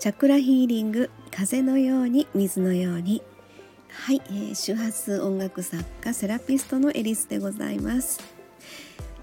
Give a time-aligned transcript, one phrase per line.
[0.00, 3.22] チャクラヒーリング風のように水のように。
[3.90, 8.18] はい、えー、周波数音楽作家セラピストのエリスでございます。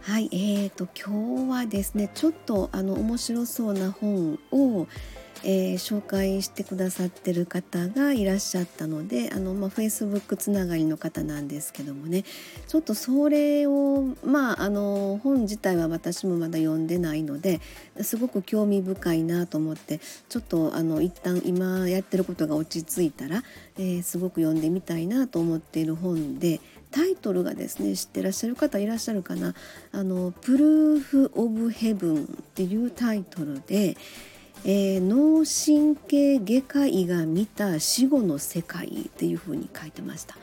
[0.04, 4.86] はいえーと今日はですねちょっとあの面白そうな本を
[5.44, 12.24] えー、紹介してくださってる方がいらっしゃったのであの、まあ、Facebook つながりの方なんですけどもね。
[12.68, 17.62] ちょっとそれをまああの本自体は私もまだ読んでないので
[18.02, 23.44] すごく興味深いなと思ってちょっとあの一旦今やってることが落ち着いたら、
[23.78, 26.60] えー、すごく読んでみたいなと思っている本で
[26.92, 29.54] タイトルがですね知ってらっしゃる方いらっしゃるかな
[29.92, 33.98] 「あのプルーフ・オブ・ヘブン」っていうタイトルで
[34.70, 40.36] 「えー、脳神経外科医が見た死後の世界っていうふうに書いてました。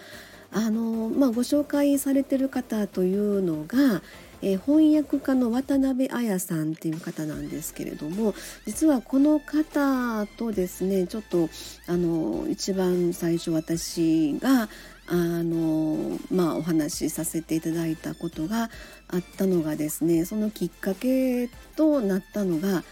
[0.51, 4.01] あのまあ、ご紹介されてる方というのが、
[4.41, 8.35] えー、翻訳家の渡辺彩さんっていう方なんですけれども
[8.65, 11.51] 実はこの方とですねちょっと
[11.89, 14.69] あの一番最初私が
[15.09, 18.71] あのまあお話しさせていただいたことが
[19.09, 22.85] あったのがですねそのきっかけとなったのが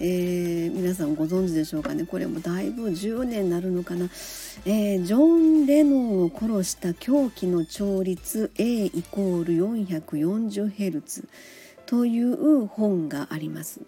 [0.00, 2.04] えー、皆さんご存知でしょうかね？
[2.04, 4.08] これもだいぶ10年になるのかな、
[4.64, 11.28] えー、ジョン・レノンを殺した狂気の調律 A イコール 440Hz
[11.86, 13.80] という本があります。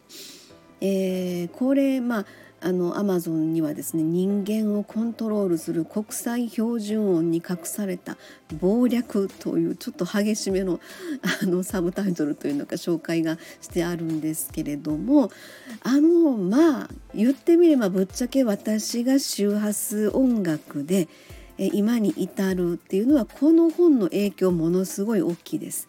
[0.80, 2.26] えー、これまあ
[2.62, 8.16] あのアマゾンにはですね人間をコントロールする国際標準音に隠された
[8.60, 10.78] 謀略というちょっと激しめの
[11.42, 15.30] あのサブタイトルというのか紹介がしてあるんですけれども
[15.82, 21.08] あのまあ言ってみればぶっちゃけ私が周波数音楽で
[21.58, 25.88] 今に至るっていうのはこの本の影響ものすごい大きいです。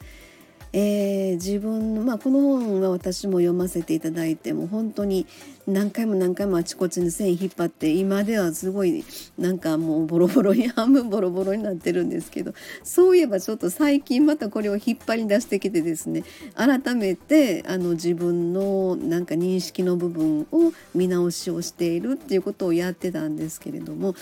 [0.74, 5.28] えー、自分、まあ、この本は私も読ませていただいても本当に
[5.68, 9.04] 何回も何回もあちこちに線引っ張って今ではすごい
[9.38, 16.24] なんかもうボロボロに半分ボロボロになってるんですけどそういえばちょっと最近またこれを引っ張り出してきてですね
[16.56, 24.16] 改めてあの自分のなんか認識の部分を見直しをしているっていうことをやってたんですけれども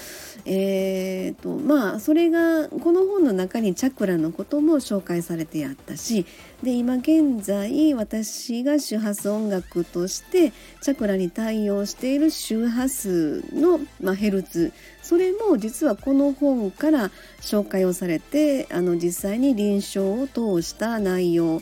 [0.46, 6.26] えーとまあそれがこの本の中にチャクラのことも紹介されてやったし
[6.64, 10.52] で今現在私が周波数音楽として
[10.82, 14.74] チャクラに対応している周波数の、まあ、ヘルツ。
[15.02, 17.12] それも実はこの本から
[17.42, 21.62] 紹介をされてあの実際に臨床を通した内容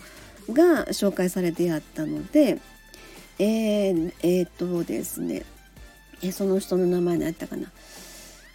[0.51, 2.59] が紹介されてやったので
[3.39, 5.43] えー、えー、っとですね。
[6.23, 7.67] えその人の名前何やったかな。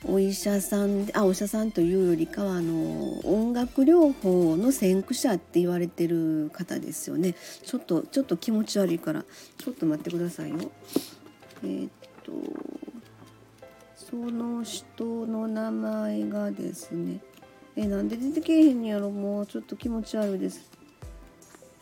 [0.04, 7.34] お医者さんあお医者さんというよりかはあの音楽療法の先駆者って言われてる方ですよね。
[7.64, 9.24] ちょっとちょっと気持ち悪いから
[9.58, 10.56] ちょっと待ってくださいよ。
[11.62, 11.90] えー、っ
[12.24, 12.32] と
[13.94, 17.20] その人の名前がですね。
[17.76, 19.10] えなんで出てけえへんやろ。
[19.10, 20.68] もうちょっと気持ち悪いです。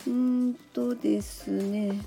[0.06, 2.00] うんとですね。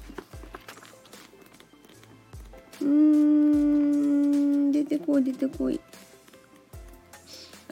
[2.81, 5.81] うーん出てこい出てこい。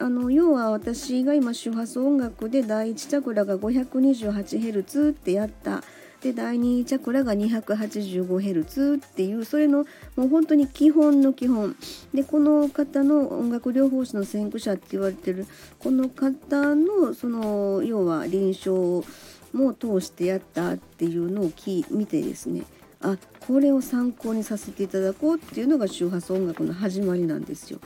[0.02, 5.84] あの要は私が今周波数音楽で第1チャクラが 528Hz ってやった。
[6.20, 9.86] で第2チャクラが 285Hz っていうそれの
[10.16, 11.76] もう本当に基本の基本。
[12.12, 15.46] でこの方の音楽療法士の先駆者って言われてる
[15.78, 19.06] この方のその要は臨床
[19.52, 22.64] も通してやったっていうのを聞見てですね。
[23.02, 27.78] あこれを参考にさせていただこうっていうのが周波数音楽の始まりなんですよ。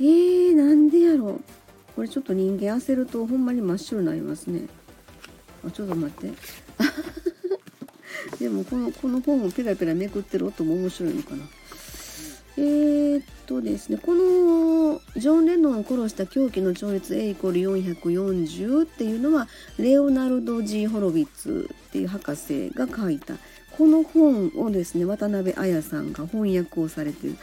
[0.00, 1.40] えー、なんでやろ
[1.96, 4.68] これちょっと人間焦るとほんまに真っ白になりますね。
[5.66, 6.32] あちょっと待って。
[8.38, 11.44] でもこのこの本をペラペラめくってる音も面白いのかな。
[12.56, 17.60] えー、っとですねこのジョン・レノンを殺した狂気の調律 A イコール
[18.04, 19.48] 440っていうのは
[19.78, 23.34] レオナルド・ジー・ホロビッツっていう博士が書いた
[23.78, 27.36] この本をですね渡辺彩さんが翻訳をされてる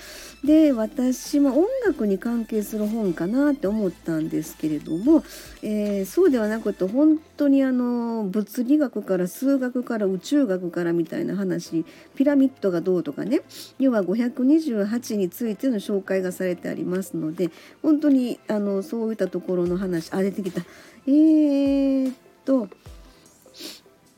[0.44, 5.24] で私も音楽に関係する本かなって思ったんですけれども、
[5.64, 11.86] えー、そうではなくて本当にあの物理学から数学から宇宙学からみたいな話
[12.16, 13.42] ピラミッドがどうとかね
[13.80, 17.50] 要は528についての紹介がされてありますので
[17.82, 20.62] 本当にあのそういったところの話あ出てきた。
[21.08, 22.16] えー、っ
[22.46, 22.68] と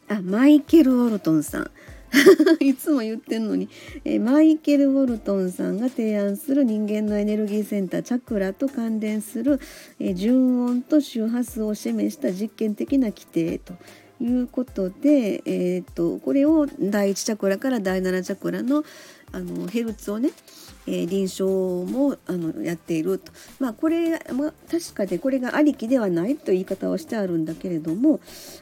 [0.10, 1.72] あマイケル・ウォルトンさん。
[2.62, 3.68] いつも言ってんのに、
[4.06, 9.60] えマイケル・ウォルトンさんが提案する人間のエネルギーセンターチャクラと関連する、
[10.00, 13.74] え純音と周波数を示した実験的な規定と。
[14.20, 18.84] いうことで、えーと、これを第1チャクラから第7チャクラの、
[19.32, 20.32] あのヘルツをね
[20.88, 28.20] え、臨床もあのやっていると、まあ、これ、まあ、確かでこれがありきではないという言い方をしてあるんだけれども、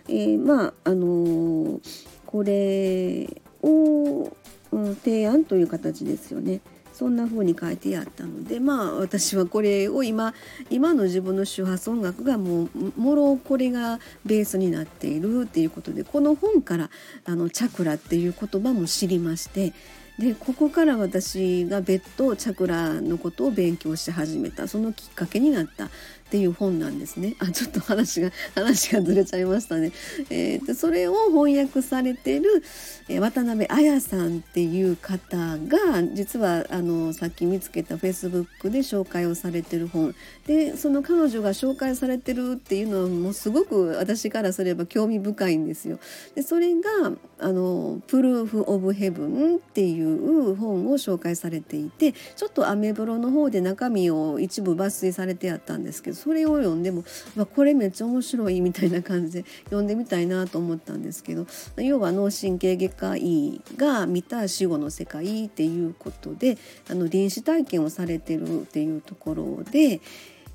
[0.10, 1.80] え、まああの、
[2.26, 4.36] これを、
[4.72, 6.62] うん、提案という形ですよね。
[6.96, 10.34] そんな風に書いてやったのでまあ私はこれを今
[10.70, 16.90] 今の自分の周波数音楽がもうもろこれがベースになっているっていうことでこの本から
[17.26, 19.74] あのチャクラっていう言葉も知りまして
[20.20, 25.90] でここから私が別途チャクラのことを勉強し始めたそのきっかけになった
[26.26, 27.36] っていう本なんですね。
[27.40, 29.92] あちょっと話が話がずれちゃいましたね。
[30.32, 32.64] えー、それを翻訳されてる、
[33.08, 40.16] えー、渡辺彩さんっていう方が実はあのさっき見つけたフェイスブックで紹介をされてる本
[40.48, 46.00] でその彼女が紹介されてるっていうのはもうすごく私からすれば興味深いんですよ。
[46.34, 57.04] でそれがあの「プルーフ・オブ・ヘブン」っていう本を紹介されていてちょっとアメブロの方で中身を一部抜粋されてあったんですけどそれを読んでも、
[57.36, 61.46] まあ、これめっちゃ面白いみたいな感じで読んでみたいなと思ったんですけど
[61.78, 66.58] 要は脳神経外科医が見た死後の世界っていうことで
[66.90, 70.00] あの臨死体験をされてるっていうところで。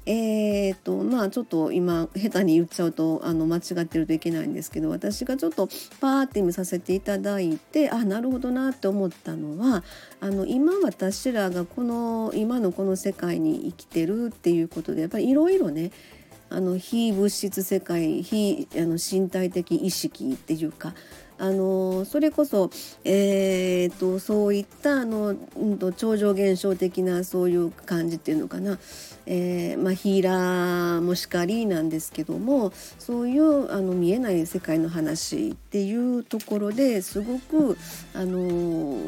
[0.06, 5.68] えーとまあ、ちょっと今下手に言っちゃうとあの間違ってるといけないんですけど私がちょっと
[6.00, 9.84] パーって見させていただいてあなるほどなって思ったのは
[10.20, 15.92] あの今私らがこの今のこの世界に生きてるっていうことでやっぱりいろいろね
[16.48, 20.94] あの非物質世界非あの身体的意識っていうか
[21.40, 22.70] あのそれこそ、
[23.02, 28.78] えーと、そういったあの、うんと、超常現象的なそういう感じっていうのかな、
[29.24, 37.78] えーまあ、ヒーラーもしかりなんですけどもそういうあの見えない世界の話っていうところですごく、
[38.14, 38.98] あの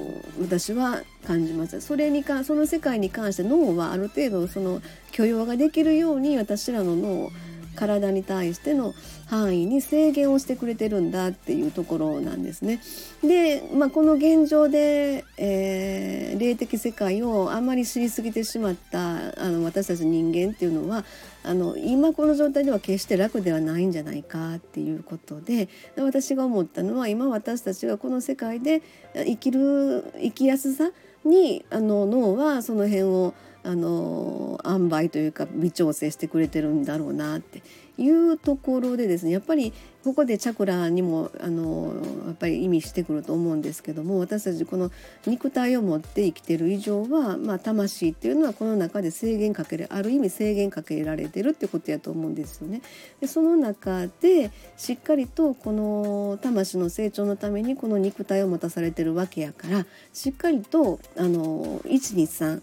[0.41, 1.81] 私は感じます。
[1.81, 4.81] それにかその世界に関して脳はある程度その
[5.11, 7.31] 許容ができるように私らの脳
[7.75, 8.95] 体に対しての
[9.27, 12.81] 範囲に制限をしてくれてるんだっていうところなんですね。
[13.23, 21.05] で、まあ、この現状で、えー、霊的世界をあんまり知りすぎてしまったあの私たち人間っていうのは
[21.45, 28.83] あの今この状態では決して楽ではないんじゃないかっていうことで私が思ったのは今私たちがこの世界で
[29.15, 30.91] 生きる生きやすさ
[31.25, 37.63] にあの脳はその辺をあの塩梅というか微調整してくれてるんだろうなって
[37.99, 39.73] いうところでですねやっぱり
[40.03, 41.95] ここでチャクラにもあの
[42.27, 44.91] やっぱり意味してくると思うんですけども私たちこの
[45.27, 52.83] 肉体を持って生きてる以上は、まあ、魂っていうのはこの中で制限かけるある意味制限かけられてるってことやと思うんですよね。
[53.21, 62.63] でその中でしっかりとこの魂の成長のためにこの肉体を持たされてるわけやからしっかりとあの123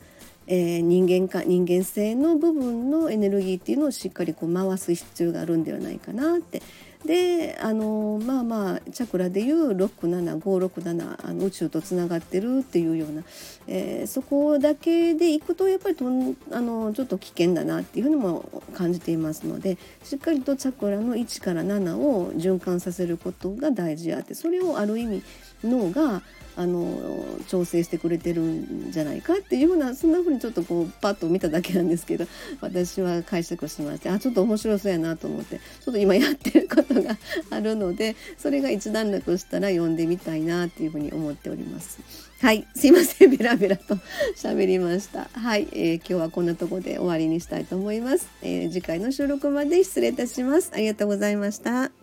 [0.51, 6.61] えー、人間か人間性の部分のエネルギーっていうのをしっかりこう回す必要があるんではないかなって。
[7.05, 13.23] であのまあまあチャクラでいう67567あの宇宙とつながってるっていうような、
[13.67, 25.23] えー、そこだけでいくとやっぱりとんあのちょっと危険だなっていうふうにも感じていますのでしっかりとチャクラの1から7を循環させることが大事あってそれをある意味
[25.63, 26.21] 脳が
[26.59, 32.25] あの調整してくれてるんじゃないかっていうふうなそんなふうにちょっとこうパッと見ただけなんですけど
[32.59, 37.17] 私は解釈しましてあちょっと面白そうやなと思ってちょっと今やってることが
[37.49, 41.99] あるのでそれが一段落したら読んでみたいなっていうふうに思っております。
[42.41, 43.97] はい、すいません、ベラベラと
[44.35, 45.29] 喋りました。
[45.33, 50.71] はい、えー、今日はこんなとこで終わりにしたいと思います、えー、次回の収録まで失礼いたします。
[50.73, 51.98] ありがとうございました。